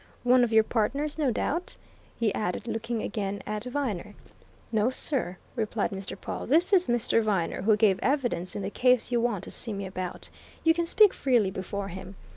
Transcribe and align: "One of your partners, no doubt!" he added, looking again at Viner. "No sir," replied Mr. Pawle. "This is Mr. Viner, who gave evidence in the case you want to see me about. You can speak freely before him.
"One 0.23 0.43
of 0.43 0.51
your 0.51 0.63
partners, 0.63 1.19
no 1.19 1.29
doubt!" 1.29 1.75
he 2.17 2.33
added, 2.33 2.67
looking 2.67 3.03
again 3.03 3.43
at 3.45 3.65
Viner. 3.65 4.15
"No 4.71 4.89
sir," 4.89 5.37
replied 5.55 5.91
Mr. 5.91 6.19
Pawle. 6.19 6.47
"This 6.47 6.73
is 6.73 6.87
Mr. 6.87 7.21
Viner, 7.21 7.61
who 7.61 7.77
gave 7.77 7.99
evidence 8.01 8.55
in 8.55 8.63
the 8.63 8.71
case 8.71 9.11
you 9.11 9.21
want 9.21 9.43
to 9.43 9.51
see 9.51 9.73
me 9.73 9.85
about. 9.85 10.31
You 10.63 10.73
can 10.73 10.87
speak 10.87 11.13
freely 11.13 11.51
before 11.51 11.89
him. 11.89 12.15